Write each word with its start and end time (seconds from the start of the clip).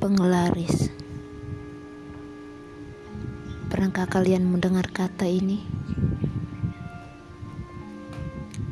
Penglaris. 0.00 0.88
Pernahkah 3.68 4.08
kalian 4.08 4.48
mendengar 4.48 4.88
kata 4.88 5.28
ini? 5.28 5.60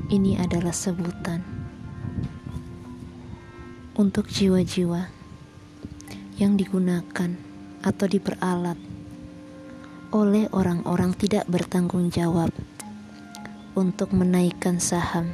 Ini 0.08 0.40
adalah 0.40 0.72
sebutan 0.72 1.44
untuk 4.00 4.32
jiwa-jiwa 4.32 5.04
yang 6.40 6.56
digunakan 6.56 7.36
atau 7.84 8.06
diperalat 8.08 8.80
oleh 10.16 10.48
orang-orang 10.56 11.12
tidak 11.12 11.44
bertanggung 11.44 12.08
jawab 12.08 12.48
untuk 13.76 14.16
menaikkan 14.16 14.80
saham 14.80 15.28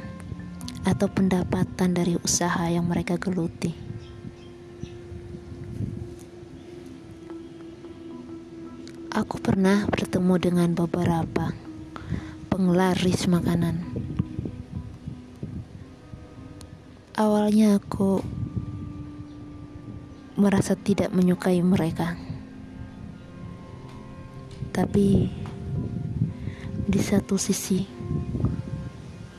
atau 0.83 1.07
pendapatan 1.07 1.95
dari 1.95 2.19
usaha 2.19 2.67
yang 2.67 2.83
mereka 2.83 3.15
geluti. 3.15 3.84
Aku 9.15 9.39
pernah 9.39 9.87
bertemu 9.87 10.35
dengan 10.43 10.75
beberapa 10.75 11.55
penglaris 12.51 13.31
makanan. 13.31 13.79
Awalnya 17.15 17.79
aku 17.79 18.19
merasa 20.35 20.75
tidak 20.75 21.15
menyukai 21.15 21.63
mereka. 21.63 22.19
Tapi 24.75 25.31
di 26.83 26.99
satu 26.99 27.39
sisi 27.39 27.87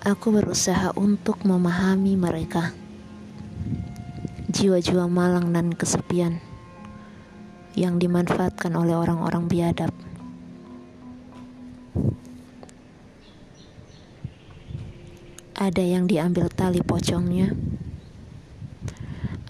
aku 0.01 0.41
berusaha 0.41 0.97
untuk 0.97 1.45
memahami 1.45 2.17
mereka. 2.17 2.73
Jiwa-jiwa 4.49 5.05
malang 5.05 5.53
dan 5.53 5.77
kesepian 5.77 6.46
yang 7.77 8.01
dimanfaatkan 8.01 8.73
oleh 8.73 8.97
orang-orang 8.97 9.53
biadab. 9.53 9.93
Ada 15.57 15.85
yang 15.85 16.09
diambil 16.09 16.49
tali 16.49 16.81
pocongnya, 16.81 17.53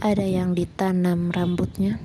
ada 0.02 0.26
yang 0.26 0.58
ditanam 0.58 1.30
rambutnya, 1.30 2.02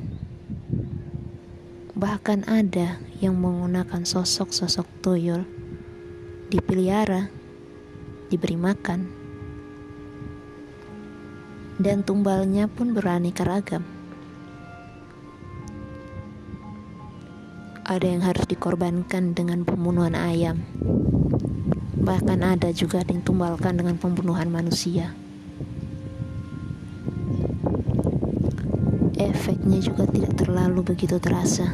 bahkan 1.98 2.46
ada 2.46 3.02
yang 3.18 3.38
menggunakan 3.38 4.06
sosok-sosok 4.06 4.86
tuyul, 5.02 5.46
dipelihara, 6.50 7.30
diberi 8.30 8.58
makan, 8.58 9.10
dan 11.78 12.06
tumbalnya 12.06 12.70
pun 12.70 12.94
beraneka 12.94 13.46
ragam. 13.46 14.01
Ada 17.92 18.08
yang 18.08 18.24
harus 18.24 18.48
dikorbankan 18.48 19.36
dengan 19.36 19.68
pembunuhan 19.68 20.16
ayam. 20.16 20.64
Bahkan 22.00 22.40
ada 22.40 22.72
juga 22.72 23.04
yang 23.04 23.20
tumbalkan 23.20 23.76
dengan 23.76 24.00
pembunuhan 24.00 24.48
manusia. 24.48 25.12
Efeknya 29.20 29.84
juga 29.84 30.08
tidak 30.08 30.40
terlalu 30.40 30.88
begitu 30.88 31.20
terasa. 31.20 31.68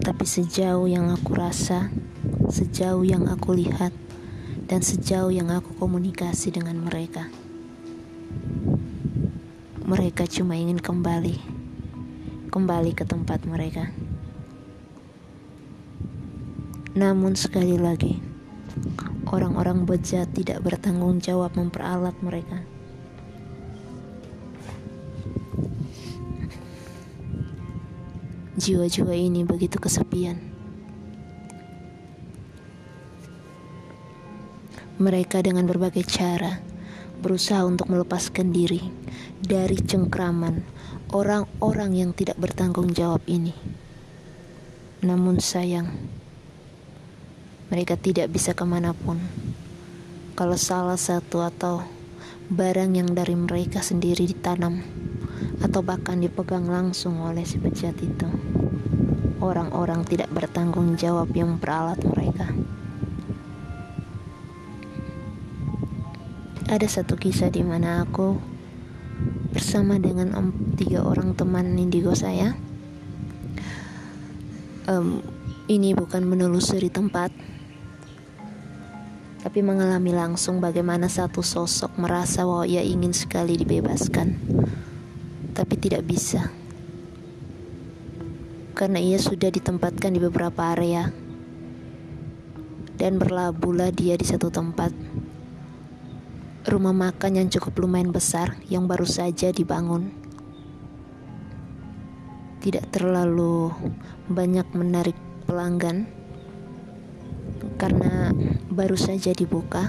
Tapi 0.00 0.24
sejauh 0.24 0.88
yang 0.88 1.12
aku 1.12 1.36
rasa, 1.36 1.92
sejauh 2.48 3.04
yang 3.04 3.28
aku 3.28 3.52
lihat, 3.52 3.92
dan 4.64 4.80
sejauh 4.80 5.28
yang 5.28 5.52
aku 5.52 5.76
komunikasi 5.76 6.56
dengan 6.56 6.80
mereka, 6.80 7.28
mereka 9.84 10.24
cuma 10.24 10.56
ingin 10.56 10.80
kembali, 10.80 11.36
kembali 12.48 12.90
ke 12.96 13.04
tempat 13.04 13.44
mereka. 13.44 14.05
Namun 16.96 17.36
sekali 17.36 17.76
lagi, 17.76 18.16
orang-orang 19.28 19.84
bejat 19.84 20.32
tidak 20.32 20.64
bertanggung 20.64 21.20
jawab 21.20 21.52
memperalat 21.52 22.16
mereka. 22.24 22.64
Jiwa-jiwa 28.56 29.12
ini 29.12 29.44
begitu 29.44 29.76
kesepian. 29.76 30.40
Mereka 34.96 35.44
dengan 35.44 35.68
berbagai 35.68 36.08
cara 36.08 36.64
berusaha 37.20 37.60
untuk 37.68 37.92
melepaskan 37.92 38.48
diri 38.48 38.80
dari 39.44 39.76
cengkraman 39.76 40.64
orang-orang 41.12 41.92
yang 41.92 42.10
tidak 42.16 42.40
bertanggung 42.40 42.96
jawab 42.96 43.20
ini. 43.28 43.52
Namun 45.04 45.36
sayang, 45.36 45.92
mereka 47.66 47.98
tidak 47.98 48.30
bisa 48.30 48.54
ke 48.54 48.62
mana 48.62 48.94
pun. 48.94 49.18
Kalau 50.36 50.54
salah 50.54 51.00
satu 51.00 51.42
atau 51.42 51.82
barang 52.46 52.94
yang 52.94 53.10
dari 53.10 53.34
mereka 53.34 53.82
sendiri 53.82 54.28
ditanam 54.28 54.84
atau 55.58 55.82
bahkan 55.82 56.22
dipegang 56.22 56.70
langsung 56.70 57.18
oleh 57.24 57.42
si 57.42 57.58
pejabat 57.58 57.98
itu, 58.04 58.28
orang-orang 59.42 60.06
tidak 60.06 60.30
bertanggung 60.30 60.94
jawab 60.94 61.32
yang 61.34 61.56
memperalat 61.56 61.98
mereka. 62.06 62.52
Ada 66.66 67.00
satu 67.00 67.14
kisah 67.14 67.50
di 67.50 67.62
mana 67.62 68.02
aku 68.02 68.36
bersama 69.54 69.96
dengan 69.96 70.34
om, 70.36 70.50
tiga 70.76 71.00
orang 71.06 71.32
teman 71.32 71.78
indigo 71.78 72.12
saya. 72.12 72.52
Um, 74.86 75.22
ini 75.66 75.94
bukan 75.98 76.22
menelusuri 76.26 76.90
tempat, 76.90 77.34
tapi 79.46 79.62
mengalami 79.62 80.10
langsung 80.10 80.58
bagaimana 80.58 81.06
satu 81.06 81.38
sosok 81.38 82.02
merasa 82.02 82.42
bahwa 82.42 82.66
ia 82.66 82.82
ingin 82.82 83.14
sekali 83.14 83.54
dibebaskan, 83.54 84.34
tapi 85.54 85.78
tidak 85.78 86.02
bisa. 86.02 86.50
Karena 88.74 88.98
ia 88.98 89.22
sudah 89.22 89.46
ditempatkan 89.46 90.10
di 90.10 90.18
beberapa 90.18 90.74
area. 90.74 91.14
Dan 92.98 93.22
berlabuhlah 93.22 93.94
dia 93.94 94.18
di 94.18 94.26
satu 94.26 94.50
tempat. 94.50 94.90
Rumah 96.66 96.94
makan 97.06 97.38
yang 97.38 97.46
cukup 97.46 97.86
lumayan 97.86 98.10
besar 98.10 98.58
yang 98.66 98.90
baru 98.90 99.06
saja 99.06 99.54
dibangun. 99.54 100.10
Tidak 102.66 102.90
terlalu 102.90 103.70
banyak 104.26 104.66
menarik 104.74 105.14
pelanggan. 105.46 106.10
Karena 107.78 108.34
baru 108.76 108.92
saja 108.92 109.32
dibuka. 109.32 109.88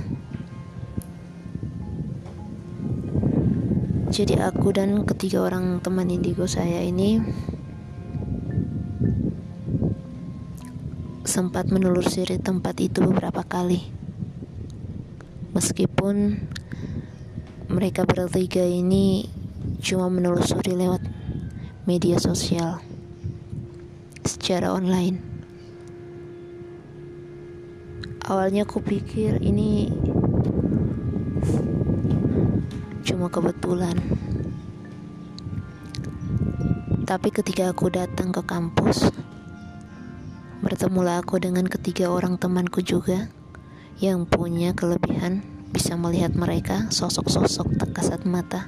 Jadi 4.08 4.40
aku 4.40 4.72
dan 4.72 5.03
ketiga 5.03 5.44
orang 5.44 5.84
teman 5.84 6.08
indigo 6.08 6.48
saya 6.48 6.80
ini 6.80 7.20
sempat 11.28 11.68
menelusuri 11.68 12.40
tempat 12.40 12.80
itu 12.80 13.03
beberapa 13.03 13.44
kali. 13.44 13.84
Meskipun 15.52 16.40
mereka 17.68 18.08
bertiga 18.08 18.64
ini 18.64 19.28
cuma 19.84 20.08
menelusuri 20.08 20.80
lewat 20.80 21.04
media 21.84 22.16
sosial 22.24 22.80
secara 24.24 24.72
online. 24.72 25.26
Awalnya 28.27 28.68
aku 28.68 28.83
pikir 28.83 29.39
ini 29.39 29.88
cuma 33.07 33.31
kebetulan. 33.31 33.95
Tapi 37.07 37.31
ketika 37.31 37.71
aku 37.71 37.88
datang 37.88 38.35
ke 38.35 38.44
kampus, 38.44 39.15
bertemulah 40.59 41.24
aku 41.24 41.39
dengan 41.39 41.71
ketiga 41.71 42.12
orang 42.12 42.35
temanku 42.35 42.83
juga 42.83 43.31
yang 44.03 44.27
punya 44.27 44.75
kelebihan 44.75 45.39
bisa 45.71 45.95
melihat 45.95 46.35
mereka 46.35 46.91
sosok-sosok 46.91 47.80
tak 47.80 47.95
kasat 47.95 48.27
mata. 48.27 48.68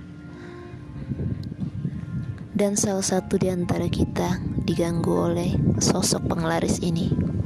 Dan 2.56 2.80
salah 2.80 3.04
satu 3.04 3.36
di 3.36 3.52
antara 3.52 3.92
kita 3.92 4.40
diganggu 4.64 5.12
oleh 5.12 5.52
sosok 5.84 6.32
penglaris 6.32 6.80
ini. 6.80 7.39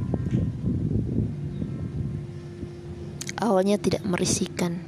Awalnya 3.44 3.76
tidak 3.76 4.08
merisikan, 4.08 4.80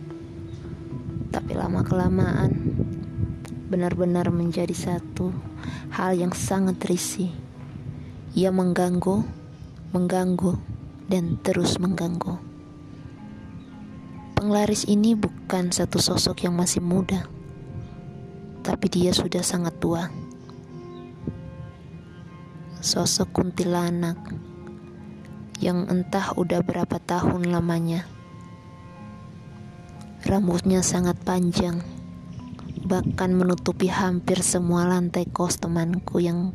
tapi 1.28 1.52
lama-kelamaan 1.52 2.56
benar-benar 3.68 4.32
menjadi 4.32 4.72
satu 4.72 5.28
hal 5.92 6.16
yang 6.16 6.32
sangat 6.32 6.80
risih. 6.88 7.36
Ia 8.32 8.48
mengganggu, 8.48 9.20
mengganggu, 9.92 10.56
dan 11.04 11.36
terus 11.44 11.76
mengganggu. 11.76 12.40
Penglaris 14.40 14.88
ini 14.88 15.12
bukan 15.12 15.68
satu 15.68 16.00
sosok 16.00 16.48
yang 16.48 16.56
masih 16.56 16.80
muda, 16.80 17.28
tapi 18.64 18.88
dia 18.88 19.12
sudah 19.12 19.44
sangat 19.44 19.76
tua. 19.76 20.08
sosok 22.80 23.36
kuntilanak 23.36 24.16
yang 25.58 25.90
entah 25.90 26.32
udah 26.38 26.64
berapa 26.64 26.96
tahun 27.02 27.50
lamanya. 27.50 28.15
Rambutnya 30.26 30.82
sangat 30.82 31.22
panjang, 31.22 31.86
bahkan 32.82 33.30
menutupi 33.30 33.86
hampir 33.86 34.42
semua 34.42 34.82
lantai 34.82 35.22
kos 35.22 35.62
temanku 35.62 36.18
yang 36.18 36.50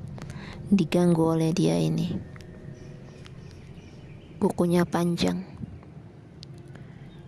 diganggu 0.67 1.23
oleh 1.23 1.55
dia 1.55 1.79
ini. 1.79 2.11
Bukunya 4.43 4.83
panjang, 4.83 5.47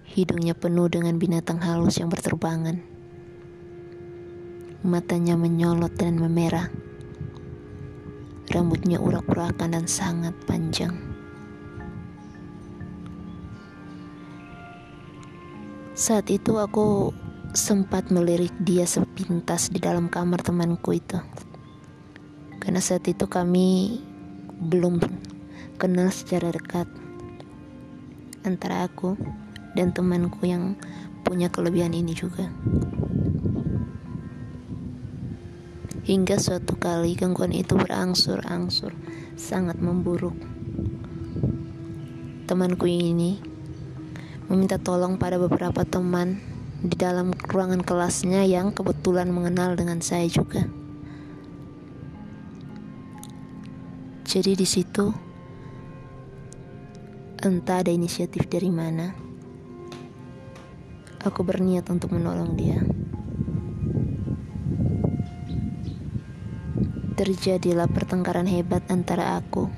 hidungnya 0.04 0.51
penuh 0.51 0.92
dengan 0.92 1.16
binatang 1.16 1.63
halus 1.63 2.04
yang 2.04 2.12
berterbangan. 2.12 2.84
Matanya 4.84 5.39
menyolot 5.39 5.96
dan 5.96 6.19
memerah. 6.19 6.68
Rambutnya 8.51 9.00
urak-urakan 9.00 9.80
dan 9.80 9.88
sangat 9.88 10.36
panjang. 10.44 11.12
Saat 15.94 16.34
itu 16.34 16.57
aku 16.57 17.13
sempat 17.54 18.10
melirik 18.10 18.50
dia 18.66 18.81
sepintas 18.81 19.69
di 19.69 19.78
dalam 19.78 20.10
kamar 20.10 20.42
temanku 20.42 20.98
itu. 20.98 21.22
Karena 22.57 22.81
saat 22.81 23.06
itu 23.06 23.30
kami 23.30 24.01
belum 24.57 24.98
kenal 25.78 26.10
secara 26.10 26.50
dekat 26.50 26.90
antara 28.42 28.90
aku 28.90 29.13
dan 29.78 29.94
temanku 29.94 30.50
yang 30.50 30.74
punya 31.22 31.54
kelebihan 31.54 31.94
ini 31.94 32.18
juga. 32.18 32.50
Hingga 36.10 36.42
suatu 36.42 36.74
kali 36.74 37.13
gangguan 37.13 37.54
itu 37.54 37.78
berangsur-angsur 37.78 38.98
sangat 39.38 39.78
memburuk. 39.78 40.34
Temanku 42.50 42.89
ini 42.89 43.53
meminta 44.51 44.75
tolong 44.81 45.16
pada 45.16 45.40
beberapa 45.40 45.88
teman 45.88 46.40
di 46.84 47.00
dalam 47.00 47.31
ruangan 47.31 47.80
kelasnya 47.80 48.44
yang 48.44 48.75
kebetulan 48.75 49.31
mengenal 49.31 49.80
dengan 49.80 50.04
saya 50.04 50.28
juga. 50.28 50.68
Jadi 54.28 54.51
di 54.57 54.68
situ 54.68 55.13
entah 57.44 57.84
ada 57.84 57.92
inisiatif 57.92 58.50
dari 58.51 58.68
mana, 58.68 59.16
aku 61.24 61.44
berniat 61.46 61.88
untuk 61.88 62.12
menolong 62.12 62.56
dia. 62.60 62.80
Terjadilah 67.13 67.88
pertengkaran 67.88 68.50
hebat 68.50 68.84
antara 68.92 69.39
aku 69.39 69.69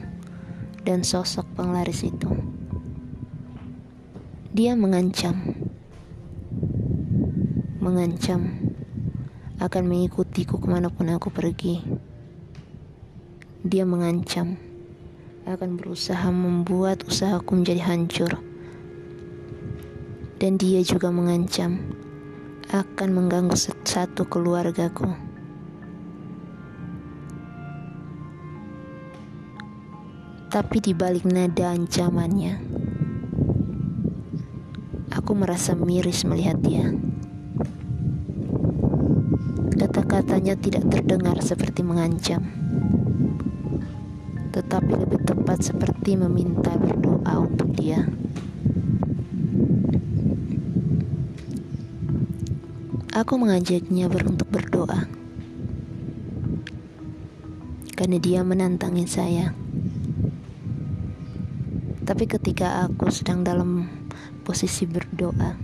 dan 0.87 1.05
sosok 1.05 1.45
penglaris 1.53 2.01
itu. 2.07 2.54
Dia 4.55 4.71
mengancam, 4.71 5.35
mengancam 7.83 8.55
akan 9.59 9.83
mengikutiku 9.83 10.63
ke 10.63 10.67
mana 10.71 10.87
pun 10.87 11.11
aku 11.11 11.27
pergi. 11.27 11.83
Dia 13.67 13.83
mengancam 13.83 14.55
akan 15.43 15.75
berusaha 15.75 16.31
membuat 16.31 17.03
usahaku 17.03 17.51
menjadi 17.51 17.83
hancur. 17.83 18.31
Dan 20.39 20.55
dia 20.55 20.79
juga 20.87 21.11
mengancam 21.11 21.75
akan 22.71 23.09
mengganggu 23.11 23.59
satu 23.83 24.23
keluargaku. 24.23 25.11
Tapi 30.47 30.79
di 30.79 30.95
balik 30.95 31.27
nada 31.27 31.75
ancamannya, 31.75 32.84
Merasa 35.35 35.75
miris 35.75 36.23
melihat 36.23 36.55
dia. 36.63 36.95
Kata-katanya 39.75 40.55
tidak 40.55 40.87
terdengar 40.87 41.35
seperti 41.43 41.83
mengancam, 41.83 42.39
tetapi 44.55 44.95
lebih 44.95 45.19
tepat 45.27 45.59
seperti 45.59 46.15
meminta 46.15 46.71
berdoa 46.79 47.43
untuk 47.43 47.67
dia. 47.75 48.07
Aku 53.11 53.35
mengajaknya 53.35 54.07
beruntuk 54.07 54.47
berdoa 54.47 55.03
karena 57.99 58.17
dia 58.23 58.39
menantangi 58.47 59.03
saya. 59.03 59.51
Tapi 62.07 62.23
ketika 62.23 62.87
aku 62.87 63.11
sedang 63.11 63.43
dalam 63.43 63.91
posisi 64.45 64.85
berdoa. 65.15 65.55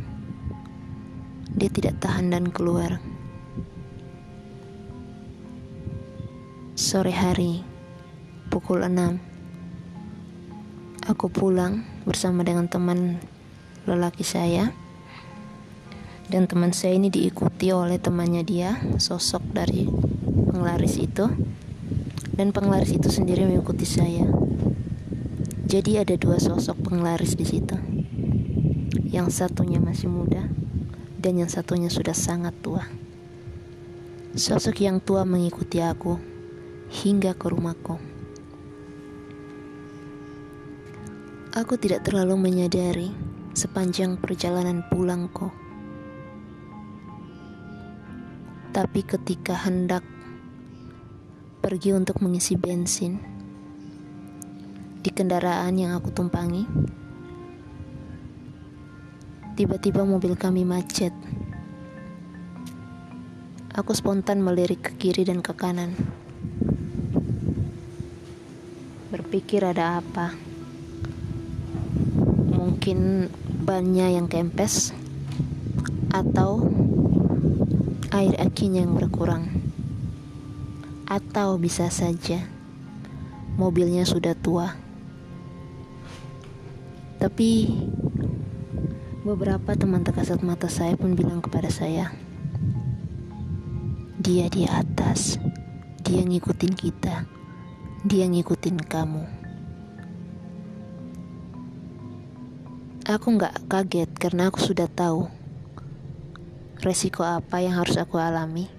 Dia 1.52 1.68
tidak 1.68 2.00
tahan 2.00 2.32
dan 2.32 2.48
keluar. 2.56 3.04
Sore 6.80 7.12
hari, 7.12 7.60
pukul 8.48 8.88
6, 8.88 9.20
aku 11.04 11.28
pulang 11.28 11.84
bersama 12.08 12.48
dengan 12.48 12.72
teman 12.72 13.20
lelaki 13.84 14.24
saya. 14.24 14.72
Dan 16.32 16.48
teman 16.48 16.72
saya 16.72 16.96
ini 16.96 17.12
diikuti 17.12 17.76
oleh 17.76 18.00
temannya 18.00 18.48
dia, 18.48 18.80
sosok 18.96 19.52
dari 19.52 19.84
penglaris 20.48 20.96
itu. 20.96 21.28
Dan 22.40 22.56
penglaris 22.56 22.96
itu 22.96 23.12
sendiri 23.12 23.44
mengikuti 23.44 23.84
saya. 23.84 24.24
Jadi 25.68 26.00
ada 26.00 26.16
dua 26.16 26.40
sosok 26.40 26.88
penglaris 26.88 27.36
di 27.36 27.44
situ 27.44 28.01
yang 29.12 29.28
satunya 29.28 29.84
masih 29.84 30.08
muda 30.08 30.48
dan 31.20 31.36
yang 31.36 31.52
satunya 31.52 31.92
sudah 31.92 32.16
sangat 32.16 32.56
tua. 32.64 32.88
Sosok 34.32 34.80
yang 34.80 35.04
tua 35.04 35.28
mengikuti 35.28 35.84
aku 35.84 36.16
hingga 37.04 37.36
ke 37.36 37.52
rumahku. 37.52 38.00
Aku 41.52 41.76
tidak 41.76 42.08
terlalu 42.08 42.40
menyadari 42.40 43.12
sepanjang 43.52 44.16
perjalanan 44.16 44.88
pulangku. 44.88 45.52
Tapi 48.72 49.04
ketika 49.04 49.60
hendak 49.68 50.08
pergi 51.60 51.92
untuk 51.92 52.24
mengisi 52.24 52.56
bensin 52.56 53.20
di 55.04 55.12
kendaraan 55.12 55.76
yang 55.76 56.00
aku 56.00 56.16
tumpangi, 56.16 56.64
Tiba-tiba 59.52 60.08
mobil 60.08 60.40
kami 60.40 60.64
macet. 60.64 61.12
Aku 63.76 63.92
spontan 63.92 64.40
melirik 64.40 64.80
ke 64.80 64.92
kiri 64.96 65.28
dan 65.28 65.44
ke 65.44 65.52
kanan. 65.52 65.92
Berpikir 69.12 69.68
ada 69.68 70.00
apa? 70.00 70.32
Mungkin 72.48 73.28
bannya 73.68 74.16
yang 74.16 74.32
kempes 74.32 74.96
atau 76.16 76.72
air 78.16 78.36
akinya 78.40 78.88
yang 78.88 78.96
berkurang. 78.96 79.52
Atau 81.12 81.60
bisa 81.60 81.92
saja 81.92 82.48
mobilnya 83.60 84.08
sudah 84.08 84.32
tua. 84.32 84.80
Tapi 87.20 87.68
Beberapa 89.22 89.78
teman 89.78 90.02
terkasat 90.02 90.42
mata 90.42 90.66
saya 90.66 90.98
pun 90.98 91.14
bilang 91.14 91.46
kepada 91.46 91.70
saya, 91.70 92.10
dia 94.18 94.50
di 94.50 94.66
atas, 94.66 95.38
dia 96.02 96.26
ngikutin 96.26 96.74
kita, 96.74 97.30
dia 98.02 98.26
ngikutin 98.26 98.82
kamu. 98.82 99.22
Aku 103.06 103.38
nggak 103.38 103.70
kaget 103.70 104.10
karena 104.18 104.50
aku 104.50 104.58
sudah 104.58 104.90
tahu 104.90 105.30
resiko 106.82 107.22
apa 107.22 107.62
yang 107.62 107.78
harus 107.78 108.02
aku 108.02 108.18
alami 108.18 108.74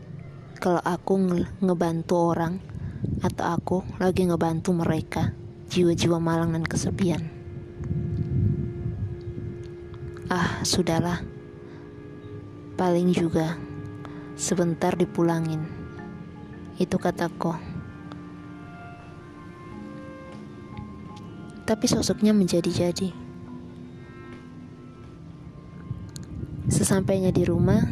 kalau 0.58 0.82
aku 0.82 1.22
ngebantu 1.62 2.18
orang 2.18 2.58
atau 3.22 3.46
aku 3.46 3.76
lagi 4.02 4.26
ngebantu 4.26 4.74
mereka 4.74 5.30
jiwa-jiwa 5.70 6.18
malang 6.18 6.50
dan 6.50 6.66
kesepian. 6.66 7.41
Ah, 10.32 10.64
sudahlah. 10.64 11.20
Paling 12.80 13.12
juga 13.12 13.60
sebentar 14.32 14.96
dipulangin. 14.96 15.60
Itu 16.80 16.96
kataku. 16.96 17.52
Tapi 21.68 21.84
sosoknya 21.84 22.32
menjadi-jadi. 22.32 23.12
Sesampainya 26.72 27.28
di 27.28 27.44
rumah, 27.44 27.84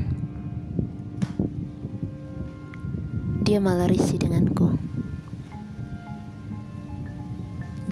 dia 3.45 3.61
malah 3.61 3.85
risih 3.85 4.17
denganku. 4.17 4.81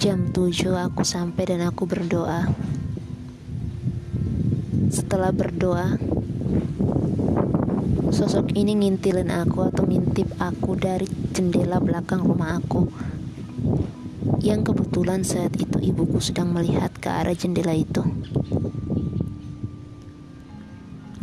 Jam 0.00 0.32
7 0.32 0.72
aku 0.72 1.04
sampai 1.04 1.44
dan 1.44 1.68
aku 1.68 1.84
berdoa. 1.84 2.48
Setelah 5.08 5.32
berdoa, 5.32 5.96
sosok 8.12 8.52
ini 8.52 8.76
ngintilin 8.76 9.32
aku 9.32 9.64
atau 9.72 9.88
ngintip 9.88 10.28
aku 10.36 10.76
dari 10.76 11.08
jendela 11.32 11.80
belakang 11.80 12.20
rumah 12.20 12.60
aku. 12.60 12.92
Yang 14.44 14.68
kebetulan 14.68 15.24
saat 15.24 15.56
itu 15.56 15.80
ibuku 15.80 16.20
sedang 16.20 16.52
melihat 16.52 16.92
ke 16.92 17.08
arah 17.08 17.32
jendela 17.32 17.72
itu. 17.72 18.04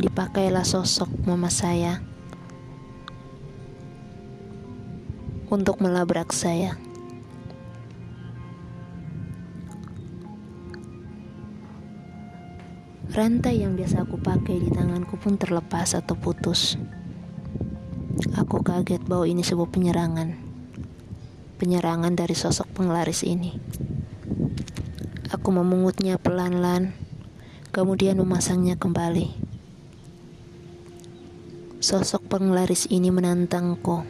Dipakailah 0.01 0.65
sosok 0.65 1.22
mama 1.30 1.54
saya 1.54 2.01
untuk 5.54 5.77
melabrak 5.77 6.34
saya. 6.34 6.74
Rantai 13.16 13.64
yang 13.64 13.80
biasa 13.80 14.04
aku 14.04 14.20
pakai 14.20 14.60
di 14.60 14.68
tanganku 14.68 15.16
pun 15.16 15.40
terlepas 15.40 15.96
atau 15.96 16.20
putus. 16.20 16.76
Aku 18.36 18.60
kaget 18.60 19.08
bahwa 19.08 19.24
ini 19.24 19.40
sebuah 19.40 19.72
penyerangan. 19.72 20.36
Penyerangan 21.56 22.12
dari 22.12 22.36
sosok 22.36 22.76
penglaris 22.76 23.24
ini. 23.24 23.56
Aku 25.32 25.48
memungutnya 25.48 26.20
pelan-pelan, 26.20 26.92
kemudian 27.72 28.20
memasangnya 28.20 28.76
kembali. 28.76 29.32
Sosok 31.80 32.28
penglaris 32.28 32.84
ini 32.92 33.16
menantangku. 33.16 34.04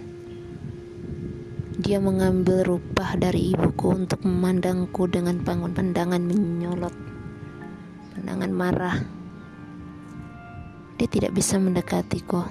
Dia 1.77 2.01
mengambil 2.01 2.65
rupah 2.65 3.21
dari 3.21 3.53
ibuku 3.53 3.85
untuk 4.01 4.25
memandangku 4.25 5.05
dengan 5.05 5.45
pandangan 5.45 6.25
menyolot 6.25 7.14
pandangan 8.15 8.51
marah. 8.55 8.97
Dia 10.95 11.07
tidak 11.11 11.35
bisa 11.35 11.59
mendekatiku, 11.59 12.47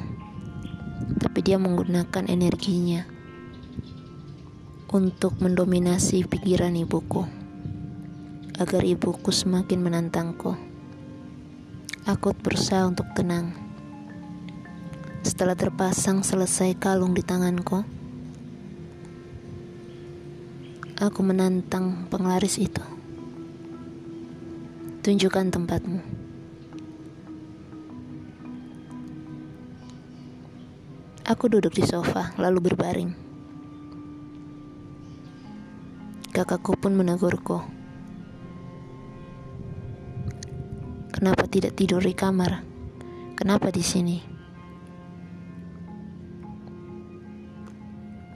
tapi 1.16 1.40
dia 1.40 1.56
menggunakan 1.56 2.28
energinya 2.28 3.08
untuk 4.92 5.40
mendominasi 5.40 6.28
pikiran 6.28 6.76
ibuku, 6.76 7.24
agar 8.60 8.84
ibuku 8.84 9.32
semakin 9.32 9.80
menantangku. 9.80 10.52
Aku 12.04 12.36
berusaha 12.36 12.84
untuk 12.84 13.08
tenang. 13.16 13.56
Setelah 15.24 15.56
terpasang 15.56 16.20
selesai 16.20 16.76
kalung 16.76 17.16
di 17.16 17.24
tanganku, 17.24 17.80
aku 21.00 21.20
menantang 21.24 22.04
penglaris 22.12 22.60
itu. 22.60 22.93
Tunjukkan 25.04 25.52
tempatmu. 25.52 26.00
Aku 31.28 31.44
duduk 31.52 31.76
di 31.76 31.84
sofa, 31.84 32.32
lalu 32.40 32.72
berbaring. 32.72 33.12
Kakakku 36.32 36.80
pun 36.80 36.96
menegurku. 36.96 37.60
Kenapa 41.12 41.52
tidak 41.52 41.76
tidur 41.76 42.00
di 42.00 42.16
kamar? 42.16 42.64
Kenapa 43.36 43.68
di 43.68 43.84
sini? 43.84 44.24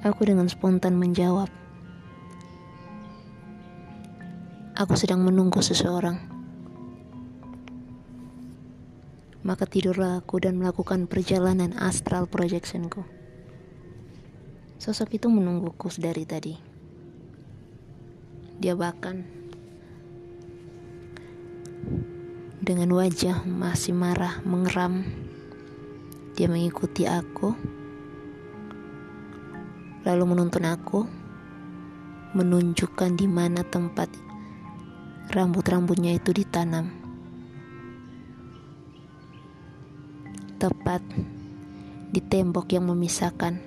Aku 0.05 0.21
dengan 0.21 0.53
spontan 0.53 1.01
menjawab, 1.01 1.49
"Aku 4.77 4.93
sedang 5.01 5.25
menunggu 5.25 5.65
seseorang." 5.65 6.38
Maka 9.49 9.65
tidurlah 9.65 10.21
aku 10.21 10.45
dan 10.45 10.61
melakukan 10.61 11.09
perjalanan 11.09 11.73
astral 11.81 12.29
projectionku. 12.29 13.01
Sosok 14.77 15.17
itu 15.17 15.33
menungguku 15.33 15.89
dari 15.97 16.29
tadi. 16.29 16.53
Dia 18.61 18.77
bahkan 18.77 19.25
dengan 22.61 22.93
wajah 22.93 23.49
masih 23.49 23.97
marah 23.97 24.45
mengeram. 24.45 25.09
Dia 26.37 26.45
mengikuti 26.53 27.09
aku, 27.09 27.57
lalu 30.05 30.25
menuntun 30.29 30.69
aku, 30.69 31.09
menunjukkan 32.37 33.17
di 33.17 33.25
mana 33.25 33.65
tempat 33.65 34.13
rambut-rambutnya 35.33 36.21
itu 36.21 36.37
ditanam. 36.37 36.98
Tepat 40.59 40.99
di 42.11 42.19
tembok 42.19 42.75
yang 42.75 42.91
memisahkan 42.91 43.63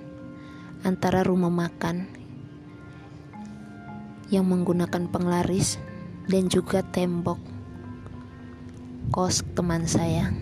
antara 0.84 1.24
rumah 1.24 1.48
makan 1.48 2.04
yang 4.28 4.44
menggunakan 4.44 5.08
penglaris 5.08 5.80
dan 6.28 6.52
juga 6.52 6.84
tembok 6.84 7.40
kos 9.08 9.40
teman 9.56 9.88
saya. 9.88 10.36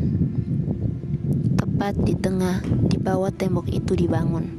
Tepat 1.55 1.95
di 2.03 2.19
tengah, 2.19 2.67
di 2.67 2.99
bawah 2.99 3.31
tembok 3.31 3.71
itu 3.71 3.95
dibangun. 3.95 4.51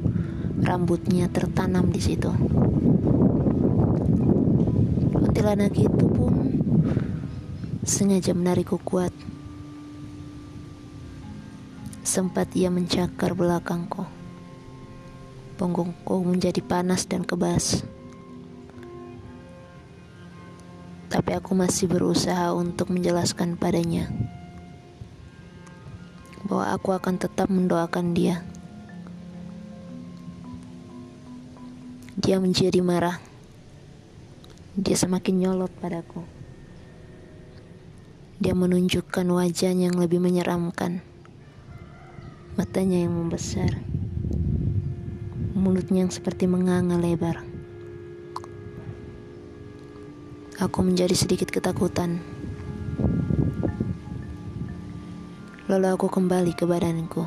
Rambutnya 0.64 1.28
tertanam 1.28 1.92
di 1.92 2.00
situ. 2.00 2.32
Kuntilanak 5.12 5.76
itu 5.76 6.06
pun 6.08 6.56
sengaja 7.84 8.32
menarikku 8.32 8.80
kuat 8.80 9.12
Sempat 12.12 12.52
ia 12.52 12.68
mencakar 12.68 13.32
belakangku. 13.32 14.04
Punggungku 15.56 16.20
menjadi 16.20 16.60
panas 16.60 17.08
dan 17.08 17.24
kebas. 17.24 17.88
Tapi 21.08 21.30
aku 21.32 21.56
masih 21.56 21.88
berusaha 21.88 22.52
untuk 22.52 22.92
menjelaskan 22.92 23.56
padanya 23.56 24.12
bahwa 26.44 26.68
aku 26.76 26.92
akan 26.92 27.16
tetap 27.16 27.48
mendoakan 27.48 28.12
dia. 28.12 28.44
Dia 32.20 32.36
menjadi 32.44 32.84
marah. 32.84 33.24
Dia 34.76 35.00
semakin 35.00 35.48
nyolot 35.48 35.72
padaku. 35.80 36.20
Dia 38.36 38.52
menunjukkan 38.52 39.24
wajahnya 39.32 39.88
yang 39.88 39.96
lebih 39.96 40.20
menyeramkan 40.20 41.00
matanya 42.52 43.00
yang 43.00 43.16
membesar, 43.16 43.80
mulutnya 45.56 46.04
yang 46.04 46.12
seperti 46.12 46.44
menganga 46.44 47.00
lebar. 47.00 47.40
Aku 50.60 50.84
menjadi 50.84 51.16
sedikit 51.16 51.48
ketakutan. 51.48 52.20
Lalu 55.72 55.86
aku 55.96 56.12
kembali 56.12 56.52
ke 56.52 56.68
badanku. 56.68 57.24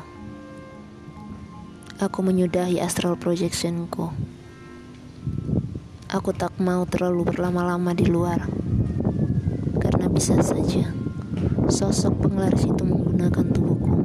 Aku 1.98 2.22
menyudahi 2.22 2.78
astral 2.78 3.18
projectionku. 3.18 4.14
Aku 6.06 6.30
tak 6.30 6.54
mau 6.62 6.86
terlalu 6.86 7.26
berlama-lama 7.34 7.90
di 7.98 8.06
luar. 8.06 8.46
Karena 9.82 10.06
bisa 10.06 10.38
saja 10.38 10.86
sosok 11.66 12.14
penglaris 12.22 12.62
itu 12.62 12.82
menggunakan 12.86 13.46
tubuhku. 13.50 13.95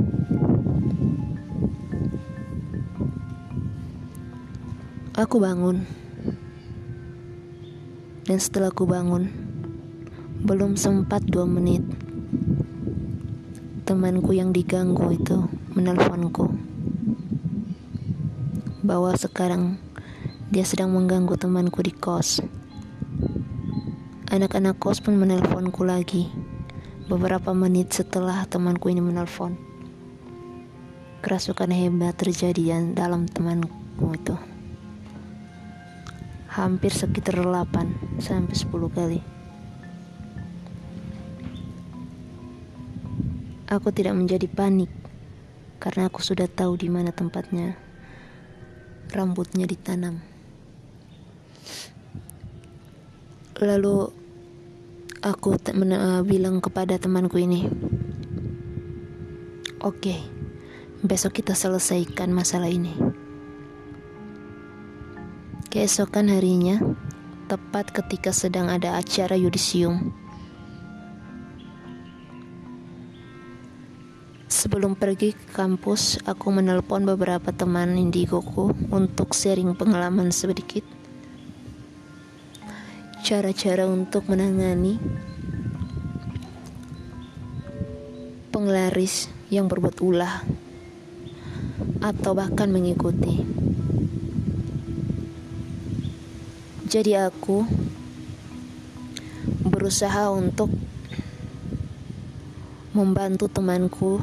Aku 5.22 5.38
bangun. 5.38 5.86
Dan 8.26 8.42
setelah 8.42 8.74
aku 8.74 8.90
bangun, 8.90 9.30
belum 10.42 10.74
sempat 10.74 11.22
dua 11.30 11.46
menit, 11.46 11.86
temanku 13.86 14.34
yang 14.34 14.50
diganggu 14.50 15.14
itu 15.14 15.46
menelponku 15.78 16.50
bahwa 18.82 19.14
sekarang 19.14 19.78
dia 20.50 20.66
sedang 20.66 20.90
mengganggu 20.90 21.38
temanku 21.38 21.86
di 21.86 21.94
kos. 21.94 22.42
Anak-anak 24.34 24.82
kos 24.82 25.06
pun 25.06 25.22
menelponku 25.22 25.86
lagi 25.86 26.34
beberapa 27.06 27.54
menit 27.54 27.94
setelah 27.94 28.42
temanku 28.50 28.90
ini 28.90 29.06
menelpon. 29.06 29.54
Kerasukan 31.22 31.70
hebat 31.70 32.18
terjadi 32.18 32.82
dalam 32.98 33.30
temanku 33.30 34.18
itu 34.18 34.51
hampir 36.52 36.92
sekitar 36.92 37.40
8 37.40 38.20
sampai 38.20 38.56
10 38.56 38.92
kali. 38.92 39.20
Aku 43.72 43.88
tidak 43.96 44.20
menjadi 44.20 44.52
panik 44.52 44.92
karena 45.80 46.12
aku 46.12 46.20
sudah 46.20 46.52
tahu 46.52 46.76
di 46.76 46.92
mana 46.92 47.16
tempatnya. 47.16 47.80
Rambutnya 49.16 49.64
ditanam. 49.64 50.20
Lalu 53.56 54.12
aku 55.24 55.56
uh, 55.56 56.22
bilang 56.28 56.60
kepada 56.60 57.00
temanku 57.00 57.40
ini, 57.40 57.72
"Oke, 59.80 60.16
okay, 60.16 60.20
besok 61.00 61.40
kita 61.40 61.56
selesaikan 61.56 62.36
masalah 62.36 62.68
ini." 62.68 63.11
Keesokan 65.72 66.28
harinya, 66.28 66.84
tepat 67.48 67.96
ketika 67.96 68.36
sedang 68.36 68.68
ada 68.68 69.00
acara 69.00 69.40
yudisium, 69.40 70.12
Sebelum 74.52 75.00
pergi 75.00 75.32
ke 75.32 75.56
kampus, 75.56 76.20
aku 76.28 76.52
menelpon 76.52 77.08
beberapa 77.08 77.56
teman 77.56 77.96
indigoku 77.96 78.76
untuk 78.92 79.32
sharing 79.32 79.72
pengalaman 79.80 80.28
sedikit. 80.28 80.84
Cara-cara 83.24 83.88
untuk 83.88 84.28
menangani 84.28 85.00
penglaris 88.52 89.32
yang 89.48 89.72
berbuat 89.72 89.98
ulah 90.04 90.44
atau 92.04 92.36
bahkan 92.36 92.68
mengikuti. 92.68 93.71
Jadi 96.92 97.16
aku 97.16 97.64
berusaha 99.64 100.28
untuk 100.28 100.68
membantu 102.92 103.48
temanku 103.48 104.20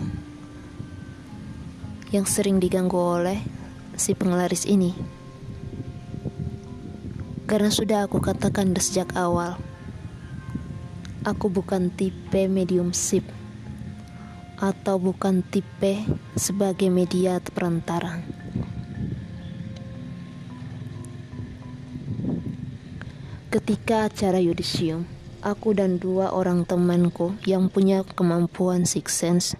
yang 2.12 2.28
sering 2.28 2.60
diganggu 2.60 3.00
oleh 3.00 3.40
si 3.96 4.12
penglaris 4.12 4.68
ini. 4.68 4.92
Karena 7.48 7.72
sudah 7.72 8.04
aku 8.04 8.20
katakan 8.20 8.76
sejak 8.76 9.16
awal, 9.16 9.56
aku 11.25 11.48
bukan 11.48 11.88
tipe 11.88 12.52
medium 12.52 12.92
sip 12.92 13.25
atau 14.60 15.00
bukan 15.00 15.40
tipe 15.40 16.04
sebagai 16.37 16.92
media 16.92 17.40
perantara. 17.40 18.38
Ketika 23.58 24.06
acara 24.06 24.38
yudisium, 24.38 25.02
aku 25.42 25.74
dan 25.74 25.98
dua 25.98 26.30
orang 26.30 26.62
temanku 26.62 27.34
yang 27.42 27.66
punya 27.66 28.06
kemampuan 28.06 28.86
six 28.86 29.18
sense 29.18 29.58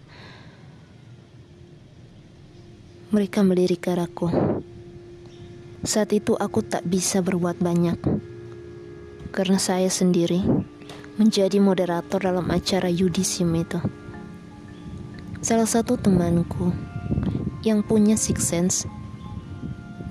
mereka 3.11 3.43
melirik 3.43 3.91
arahku. 3.91 4.31
Saat 5.83 6.15
itu 6.15 6.39
aku 6.39 6.63
tak 6.63 6.87
bisa 6.87 7.27
berbuat 7.27 7.59
banyak 7.59 7.99
karena 9.35 9.59
saya 9.59 9.91
sendiri 9.91 10.47
menjadi 11.19 11.59
moderator 11.59 12.23
dalam 12.23 12.55
acara 12.55 12.87
yudisium 12.87 13.51
itu. 13.59 13.83
Salah 15.43 15.67
satu 15.67 15.99
temanku 15.99 16.71
yang 17.67 17.83
punya 17.83 18.15
six 18.15 18.47
sense, 18.47 18.87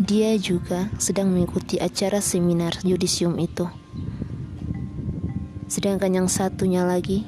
dia 0.08 0.40
juga 0.40 0.88
sedang 0.96 1.28
mengikuti 1.36 1.84
acara 1.84 2.24
seminar 2.24 2.80
yudisium 2.80 3.36
itu. 3.44 3.68
Sedangkan 5.68 6.24
yang 6.24 6.28
satunya 6.32 6.88
lagi 6.88 7.28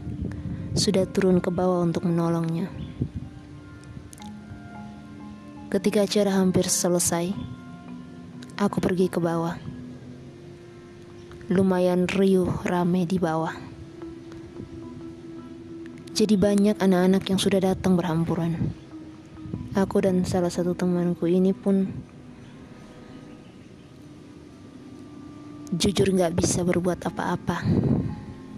sudah 0.79 1.03
turun 1.03 1.43
ke 1.43 1.51
bawah 1.51 1.83
untuk 1.83 2.07
menolongnya. 2.07 2.71
Ketika 5.67 6.07
acara 6.07 6.31
hampir 6.39 6.71
selesai, 6.71 7.35
aku 8.55 8.79
pergi 8.79 9.11
ke 9.11 9.19
bawah. 9.19 9.59
Lumayan 11.51 12.07
riuh 12.07 12.63
rame 12.63 13.03
di 13.03 13.19
bawah. 13.19 13.59
Jadi 16.15 16.39
banyak 16.39 16.79
anak-anak 16.79 17.27
yang 17.27 17.39
sudah 17.43 17.59
datang 17.59 17.99
berhamburan. 17.99 18.71
Aku 19.75 19.99
dan 19.99 20.23
salah 20.23 20.49
satu 20.49 20.71
temanku 20.79 21.27
ini 21.27 21.51
pun 21.51 22.07
jujur 25.69 26.09
gak 26.17 26.33
bisa 26.33 26.65
berbuat 26.65 27.05
apa-apa 27.05 27.61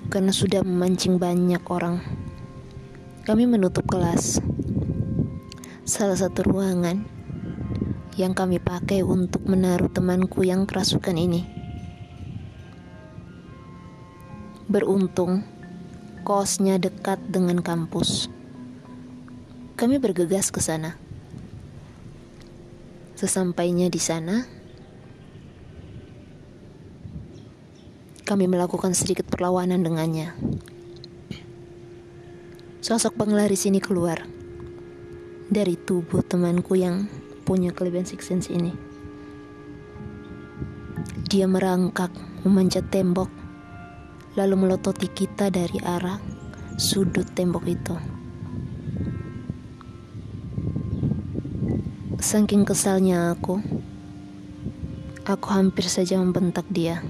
karena 0.08 0.32
sudah 0.32 0.63
memancing 0.63 1.19
banyak 1.19 1.60
orang. 1.67 2.00
Kami 3.28 3.43
menutup 3.47 3.84
kelas 3.84 4.39
salah 5.84 6.15
satu 6.15 6.47
ruangan 6.47 7.04
yang 8.15 8.32
kami 8.32 8.63
pakai 8.63 9.04
untuk 9.04 9.43
menaruh 9.43 9.91
temanku 9.91 10.47
yang 10.47 10.63
kerasukan 10.63 11.15
ini. 11.19 11.43
Beruntung, 14.71 15.43
kosnya 16.24 16.80
dekat 16.80 17.19
dengan 17.28 17.60
kampus. 17.60 18.32
Kami 19.76 20.00
bergegas 20.00 20.47
ke 20.47 20.63
sana. 20.63 20.95
Sesampainya 23.19 23.91
di 23.91 24.00
sana, 24.00 24.61
kami 28.31 28.47
melakukan 28.47 28.95
sedikit 28.95 29.27
perlawanan 29.27 29.83
dengannya. 29.83 30.31
Sosok 32.79 33.19
penglaris 33.19 33.67
ini 33.67 33.83
keluar 33.83 34.23
dari 35.51 35.75
tubuh 35.75 36.23
temanku 36.23 36.79
yang 36.79 37.11
punya 37.43 37.75
kelebihan 37.75 38.07
six 38.07 38.31
sense 38.31 38.47
ini. 38.47 38.71
Dia 41.27 41.43
merangkak, 41.43 42.15
memanjat 42.47 42.87
tembok, 42.87 43.27
lalu 44.39 44.55
melototi 44.63 45.11
kita 45.11 45.51
dari 45.51 45.83
arah 45.83 46.15
sudut 46.79 47.27
tembok 47.35 47.67
itu. 47.67 47.95
Saking 52.15 52.63
kesalnya 52.63 53.35
aku, 53.35 53.59
aku 55.27 55.47
hampir 55.51 55.83
saja 55.91 56.15
membentak 56.15 56.63
dia. 56.71 57.03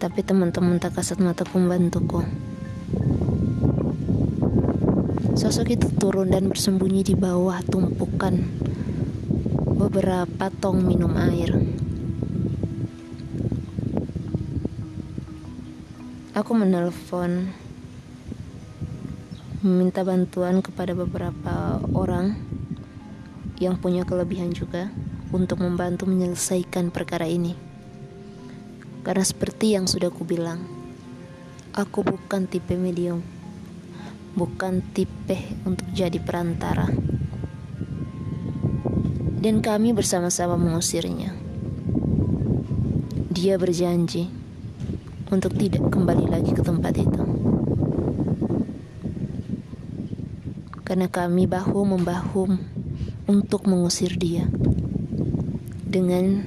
Tapi 0.00 0.24
teman-teman 0.24 0.80
tak 0.80 0.96
kasat 0.96 1.20
mataku 1.20 1.60
membantuku. 1.60 2.24
Sosok 5.36 5.76
itu 5.76 5.92
turun 6.00 6.32
dan 6.32 6.48
bersembunyi 6.48 7.04
di 7.04 7.12
bawah 7.12 7.60
tumpukan 7.68 8.40
beberapa 9.76 10.48
tong 10.56 10.80
minum 10.80 11.12
air. 11.20 11.52
Aku 16.32 16.56
menelpon 16.56 17.52
meminta 19.60 20.00
bantuan 20.00 20.64
kepada 20.64 20.96
beberapa 20.96 21.76
orang 21.92 22.40
yang 23.60 23.76
punya 23.76 24.08
kelebihan 24.08 24.56
juga 24.56 24.88
untuk 25.28 25.60
membantu 25.60 26.08
menyelesaikan 26.08 26.88
perkara 26.88 27.28
ini. 27.28 27.69
Karena 29.00 29.24
seperti 29.24 29.74
yang 29.76 29.88
sudah 29.88 30.12
aku 30.12 30.22
bilang, 30.28 30.64
aku 31.76 32.04
bukan 32.04 32.44
tipe 32.46 32.76
medium 32.76 33.22
bukan 34.34 34.82
tipe 34.94 35.38
untuk 35.66 35.86
jadi 35.90 36.18
perantara. 36.22 36.86
Dan 39.40 39.64
kami 39.64 39.96
bersama-sama 39.96 40.54
mengusirnya. 40.60 41.32
Dia 43.32 43.56
berjanji 43.56 44.28
untuk 45.32 45.56
tidak 45.56 45.88
kembali 45.88 46.28
lagi 46.28 46.52
ke 46.52 46.60
tempat 46.60 46.92
itu. 47.00 47.22
Karena 50.84 51.06
kami 51.08 51.46
bahu-membahu 51.48 52.44
untuk 53.30 53.64
mengusir 53.64 54.18
dia. 54.20 54.44
Dengan 55.90 56.46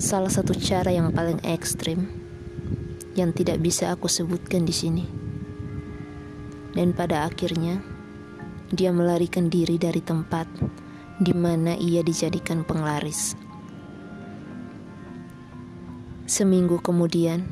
salah 0.00 0.30
satu 0.30 0.56
cara 0.56 0.90
yang 0.90 1.14
paling 1.14 1.40
ekstrim 1.46 2.08
yang 3.14 3.30
tidak 3.30 3.62
bisa 3.62 3.94
aku 3.94 4.10
sebutkan 4.10 4.66
di 4.66 4.74
sini 4.74 5.04
dan 6.74 6.90
pada 6.90 7.24
akhirnya 7.24 7.80
dia 8.74 8.90
melarikan 8.90 9.46
diri 9.46 9.78
dari 9.78 10.02
tempat 10.02 10.50
di 11.22 11.30
mana 11.30 11.78
ia 11.78 12.02
dijadikan 12.02 12.66
penglaris. 12.66 13.38
Seminggu 16.26 16.82
kemudian, 16.82 17.46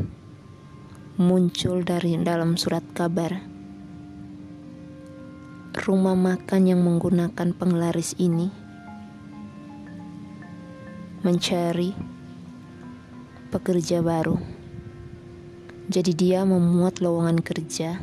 muncul 1.14 1.87
dari 1.87 2.18
dalam 2.18 2.59
surat 2.59 2.83
kabar 2.90 3.53
rumah 5.83 6.16
makan 6.18 6.62
yang 6.68 6.81
menggunakan 6.85 7.53
penglaris 7.57 8.16
ini 8.21 8.53
mencari 11.23 11.95
pekerja 13.53 14.01
baru. 14.01 14.41
Jadi 15.93 16.17
dia 16.17 16.41
memuat 16.49 17.05
lowongan 17.05 17.45
kerja 17.45 18.01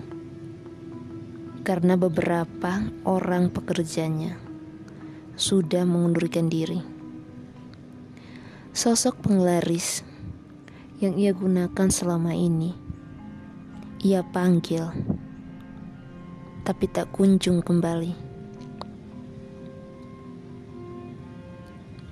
karena 1.65 1.97
beberapa 1.97 2.85
orang 3.01 3.49
pekerjanya 3.49 4.37
sudah 5.33 5.89
mengundurkan 5.89 6.53
diri. 6.53 6.85
Sosok 8.77 9.25
penglaris 9.25 10.05
yang 11.01 11.17
ia 11.17 11.33
gunakan 11.33 11.89
selama 11.89 12.37
ini 12.37 12.77
Ia 13.99 14.23
panggil, 14.23 14.95
tapi 16.63 16.87
tak 16.87 17.11
kunjung 17.11 17.59
kembali. 17.59 18.15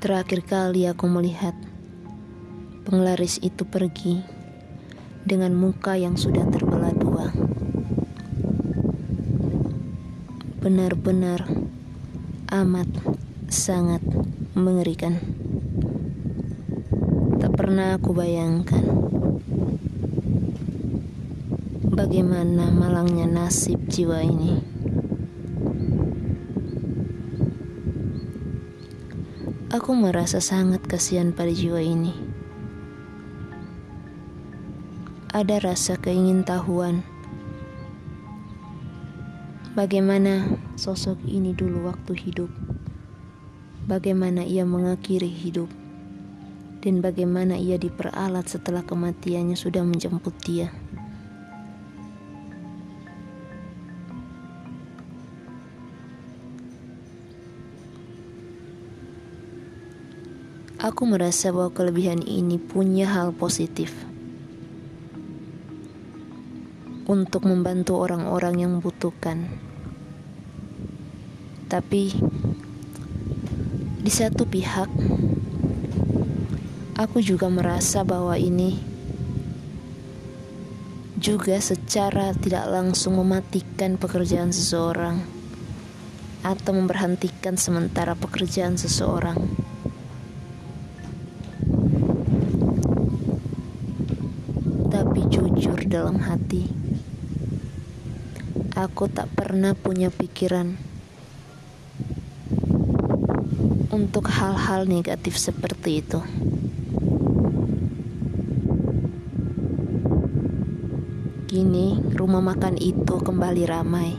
Terakhir 0.03 0.43
kali 0.43 0.83
aku 0.83 1.07
melihat 1.07 1.55
penglaris 2.87 3.35
itu 3.43 3.67
pergi 3.67 4.23
dengan 5.27 5.51
muka 5.51 5.99
yang 5.99 6.15
sudah 6.15 6.47
terbelah 6.47 6.95
dua. 6.95 7.35
Benar-benar 10.63 11.51
amat 12.47 12.87
sangat 13.51 13.99
mengerikan. 14.55 15.19
Tak 17.43 17.59
pernah 17.59 17.99
aku 17.99 18.15
bayangkan 18.15 18.87
bagaimana 21.91 22.71
malangnya 22.71 23.27
nasib 23.27 23.83
jiwa 23.91 24.23
ini. 24.23 24.63
Aku 29.75 29.91
merasa 29.91 30.39
sangat 30.39 30.87
kasihan 30.87 31.35
pada 31.35 31.51
jiwa 31.51 31.83
ini. 31.83 32.26
Ada 35.37 35.61
rasa 35.61 36.01
keingintahuan. 36.01 37.05
Bagaimana 39.77 40.57
sosok 40.73 41.21
ini 41.29 41.53
dulu 41.53 41.93
waktu 41.93 42.17
hidup? 42.17 42.49
Bagaimana 43.85 44.41
ia 44.41 44.65
mengakhiri 44.65 45.29
hidup? 45.29 45.69
Dan 46.81 47.05
bagaimana 47.05 47.53
ia 47.53 47.77
diperalat 47.77 48.49
setelah 48.49 48.81
kematiannya 48.81 49.53
sudah 49.53 49.85
menjemput 49.85 50.33
dia? 50.41 50.73
Aku 60.81 61.05
merasa 61.05 61.53
bahwa 61.53 61.69
kelebihan 61.69 62.25
ini 62.25 62.57
punya 62.57 63.05
hal 63.05 63.29
positif 63.37 63.93
untuk 67.07 67.47
membantu 67.47 68.03
orang-orang 68.03 68.59
yang 68.59 68.71
membutuhkan. 68.75 69.47
Tapi 71.71 72.11
di 74.03 74.11
satu 74.11 74.43
pihak, 74.43 74.91
aku 76.99 77.23
juga 77.23 77.47
merasa 77.47 78.03
bahwa 78.03 78.35
ini 78.35 78.75
juga 81.15 81.57
secara 81.63 82.35
tidak 82.35 82.67
langsung 82.67 83.15
mematikan 83.15 83.95
pekerjaan 83.95 84.51
seseorang 84.51 85.23
atau 86.43 86.71
memberhentikan 86.75 87.55
sementara 87.55 88.13
pekerjaan 88.13 88.75
seseorang. 88.75 89.67
tapi 94.87 95.29
jujur 95.29 95.77
dalam 95.85 96.17
hati. 96.17 96.86
Aku 98.77 99.09
tak 99.09 99.33
pernah 99.33 99.73
punya 99.73 100.13
pikiran 100.13 100.77
untuk 103.89 104.29
hal-hal 104.29 104.85
negatif 104.85 105.33
seperti 105.33 106.05
itu. 106.05 106.21
Kini 111.49 112.05
rumah 112.13 112.45
makan 112.45 112.77
itu 112.77 113.17
kembali 113.17 113.63
ramai. 113.65 114.13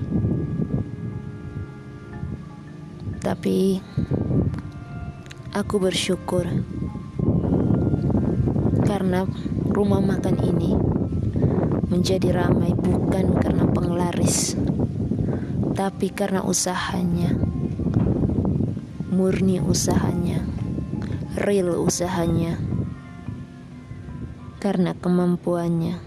Tapi 3.22 3.78
aku 5.54 5.74
bersyukur 5.78 6.50
karena 8.82 9.22
rumah 9.70 10.02
makan 10.02 10.34
ini 10.42 10.74
menjadi 11.88 12.30
ramai 12.34 12.74
bukan 12.76 13.38
karena 13.40 13.57
penglaris, 14.18 14.59
tapi 15.78 16.11
karena 16.11 16.42
usahanya, 16.42 17.38
murni 19.14 19.62
usahanya, 19.62 20.42
real 21.38 21.78
usahanya, 21.78 22.59
karena 24.59 24.98
kemampuannya, 24.98 26.02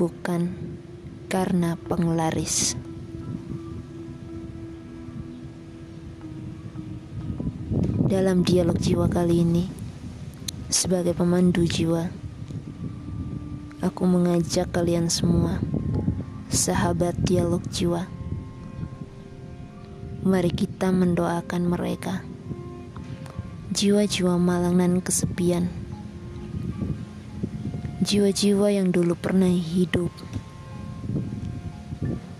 bukan 0.00 0.56
karena 1.28 1.76
penglaris. 1.84 2.80
Dalam 8.08 8.40
dialog 8.40 8.80
jiwa 8.80 9.12
kali 9.12 9.44
ini, 9.44 9.68
sebagai 10.72 11.12
pemandu 11.12 11.68
jiwa, 11.68 12.08
aku 13.84 14.08
mengajak 14.08 14.72
kalian 14.72 15.12
semua, 15.12 15.60
sahabat 16.52 17.16
dialog 17.24 17.64
jiwa. 17.72 18.04
Mari 20.24 20.52
kita 20.52 20.88
mendoakan 20.88 21.68
mereka, 21.68 22.24
jiwa-jiwa 23.72 24.40
malang 24.40 24.80
dan 24.80 25.04
kesepian, 25.04 25.68
jiwa-jiwa 28.04 28.72
yang 28.72 28.88
dulu 28.92 29.16
pernah 29.16 29.52
hidup, 29.52 30.12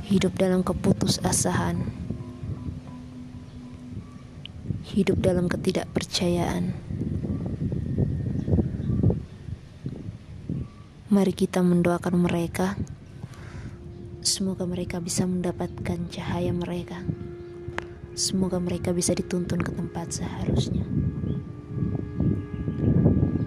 hidup 0.09 0.33
dalam 0.37 0.65
keputusasaan, 0.65 1.85
hidup 4.85 5.21
dalam 5.21 5.49
ketidakpercayaan. 5.49 6.73
Mari 11.15 11.31
kita 11.31 11.63
mendoakan 11.63 12.27
mereka. 12.27 12.75
Semoga 14.25 14.65
mereka 14.65 15.05
bisa 15.05 15.29
mendapatkan 15.29 16.09
cahaya 16.09 16.49
mereka. 16.49 16.97
Semoga 18.17 18.57
mereka 18.57 18.97
bisa 18.97 19.13
dituntun 19.13 19.61
ke 19.61 19.69
tempat 19.69 20.17
seharusnya. 20.17 20.81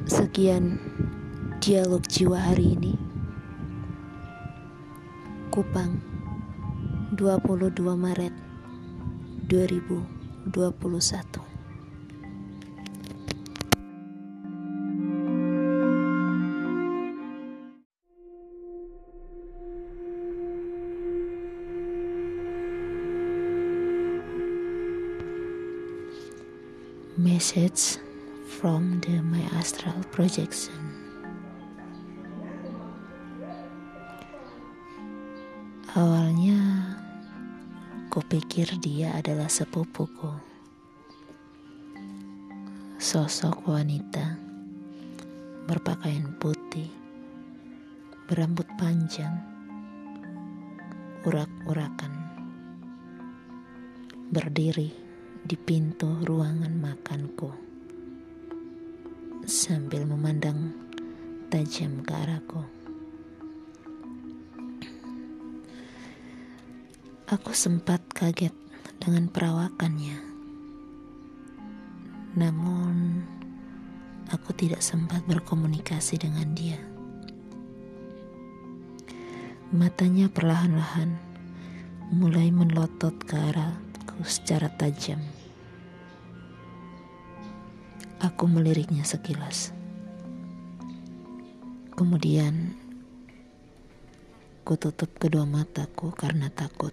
Sekian 0.06 0.78
dialog 1.66 2.06
jiwa 2.06 2.38
hari 2.38 2.78
ini. 2.78 2.94
Kupang 5.50 5.98
22 7.18 7.74
Maret 7.98 8.38
2021 9.50 11.37
message 27.38 28.02
from 28.58 28.98
the 29.06 29.22
my 29.22 29.46
astral 29.62 29.94
projection. 30.10 30.74
Awalnya 35.94 36.58
kupikir 38.10 38.66
dia 38.82 39.14
adalah 39.14 39.46
sepupuku. 39.54 40.34
Sosok 42.98 43.70
wanita 43.70 44.42
berpakaian 45.70 46.34
putih 46.42 46.90
berambut 48.26 48.66
panjang 48.82 49.38
urak-urakan 51.22 52.18
berdiri 54.34 55.07
di 55.48 55.56
pintu 55.56 56.12
ruangan 56.28 56.76
makanku 56.76 57.48
sambil 59.48 60.04
memandang 60.04 60.76
tajam 61.48 62.04
ke 62.04 62.12
arahku. 62.12 62.68
Aku 67.32 67.56
sempat 67.56 68.04
kaget 68.12 68.52
dengan 69.00 69.32
perawakannya. 69.32 70.20
Namun, 72.36 73.24
aku 74.28 74.52
tidak 74.52 74.84
sempat 74.84 75.24
berkomunikasi 75.32 76.20
dengan 76.20 76.52
dia. 76.52 76.80
Matanya 79.72 80.28
perlahan-lahan 80.28 81.16
mulai 82.12 82.52
melotot 82.52 83.16
ke 83.24 83.40
arahku 83.40 84.28
secara 84.28 84.68
tajam. 84.76 85.37
Aku 88.28 88.44
meliriknya 88.44 89.08
sekilas. 89.08 89.72
Kemudian 91.96 92.76
Aku 94.68 94.76
tutup 94.76 95.16
kedua 95.16 95.48
mataku 95.48 96.12
karena 96.12 96.52
takut. 96.52 96.92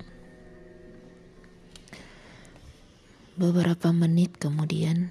Beberapa 3.35 3.91
menit 3.91 4.39
kemudian, 4.39 5.11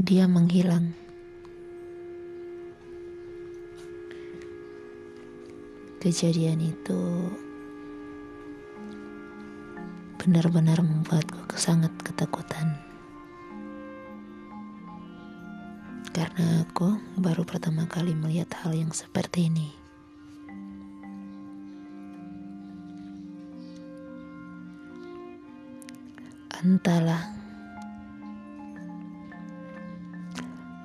dia 0.00 0.24
menghilang. 0.24 0.96
Kejadian 6.00 6.72
itu 6.72 7.28
benar-benar 10.16 10.80
membuatku 10.80 11.52
sangat 11.60 11.92
ketakutan. 12.00 12.89
Karena 16.10 16.66
aku 16.66 16.98
baru 17.16 17.46
pertama 17.46 17.86
kali 17.86 18.12
melihat 18.18 18.50
hal 18.60 18.74
yang 18.74 18.90
seperti 18.90 19.46
ini. 19.46 19.70
Entahlah. 26.60 27.30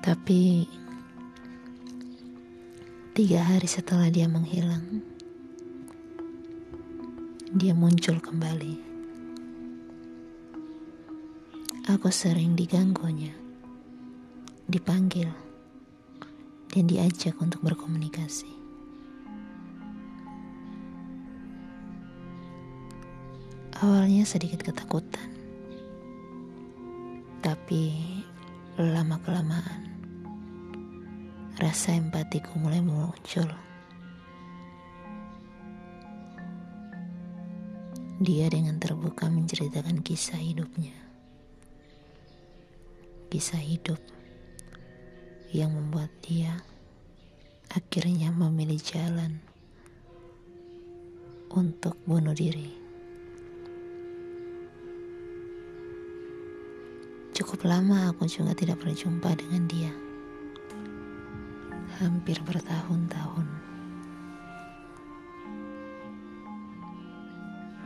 Tapi 0.06 0.70
tiga 3.18 3.42
hari 3.42 3.66
setelah 3.66 4.08
dia 4.14 4.30
menghilang, 4.30 5.02
dia 7.52 7.74
muncul 7.74 8.22
kembali. 8.22 8.78
Aku 11.90 12.10
sering 12.14 12.54
diganggunya, 12.54 13.34
dipanggil, 14.66 15.30
dan 16.74 16.84
diajak 16.90 17.38
untuk 17.42 17.62
berkomunikasi. 17.62 18.50
Awalnya 23.76 24.24
sedikit 24.24 24.64
ketakutan 24.64 25.36
tapi 27.46 27.94
lama-kelamaan 28.82 29.86
rasa 31.62 31.94
empatiku 31.94 32.58
mulai 32.58 32.82
muncul. 32.82 33.46
Dia 38.18 38.50
dengan 38.50 38.82
terbuka 38.82 39.30
menceritakan 39.30 40.02
kisah 40.02 40.42
hidupnya. 40.42 40.98
Kisah 43.30 43.62
hidup 43.62 44.15
yang 45.56 45.72
membuat 45.72 46.12
dia 46.20 46.60
akhirnya 47.72 48.28
memilih 48.36 48.76
jalan 48.84 49.40
untuk 51.56 51.96
bunuh 52.04 52.36
diri. 52.36 52.76
Cukup 57.32 57.68
lama 57.68 58.12
aku 58.12 58.28
juga 58.28 58.52
tidak 58.52 58.84
berjumpa 58.84 59.32
dengan 59.40 59.64
dia. 59.68 59.92
Hampir 62.04 62.36
bertahun-tahun. 62.44 63.48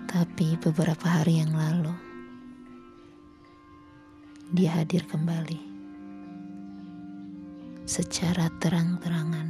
Tapi 0.10 0.58
beberapa 0.58 1.06
hari 1.06 1.46
yang 1.46 1.54
lalu, 1.54 1.94
dia 4.58 4.74
hadir 4.82 5.06
kembali. 5.06 5.69
Secara 7.90 8.54
terang-terangan 8.62 9.50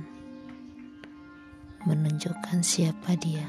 menunjukkan 1.84 2.63
siapa 2.63 3.19
dia. 3.19 3.43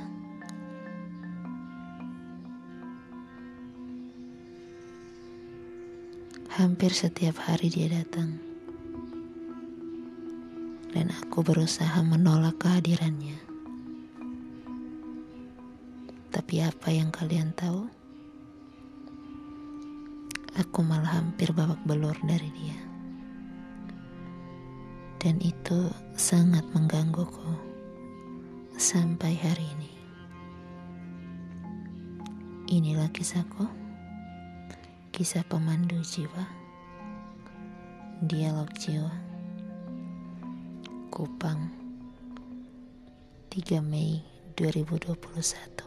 Hampir 6.59 6.91
setiap 6.91 7.39
hari 7.39 7.71
dia 7.71 7.87
datang. 7.87 8.35
Dan 10.91 11.15
aku 11.23 11.47
berusaha 11.47 12.03
menolak 12.03 12.59
kehadirannya. 12.59 13.39
Tapi 16.35 16.67
apa 16.67 16.91
yang 16.91 17.15
kalian 17.15 17.55
tahu? 17.55 17.87
Aku 20.59 20.83
malah 20.83 21.23
hampir 21.23 21.55
babak 21.55 21.79
belur 21.87 22.19
dari 22.27 22.51
dia. 22.59 22.90
Dan 25.21 25.37
itu 25.45 25.93
sangat 26.17 26.65
menggangguku 26.73 27.53
sampai 28.81 29.37
hari 29.37 29.69
ini. 29.77 29.93
Inilah 32.73 33.13
kisahku 33.13 33.69
kisah 35.13 35.45
pemandu 35.45 36.01
jiwa, 36.01 36.49
dialog 38.25 38.73
jiwa, 38.81 39.13
Kupang, 41.13 41.69
3 43.53 43.85
Mei 43.85 44.25
2021. 44.57 45.80